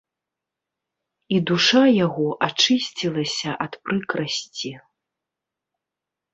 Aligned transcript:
І 1.35 1.41
душа 1.51 1.83
яго 2.05 2.25
ачысцілася 2.49 3.51
ад 3.69 3.73
прыкрасці. 3.85 4.75